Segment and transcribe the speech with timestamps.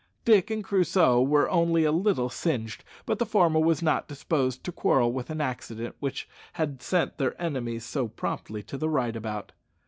[0.25, 4.71] Dick and Crusoe were only a little singed, but the former was not disposed to
[4.71, 9.51] quarrel with an accident which had sent their enemies so promptly to the right about.